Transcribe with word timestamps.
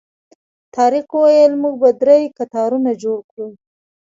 طارق 0.75 1.07
وویل 1.13 1.53
موږ 1.61 1.75
به 1.81 1.89
درې 2.01 2.19
کتارونه 2.37 2.91
جوړ 3.03 3.19
کړو. 3.29 3.47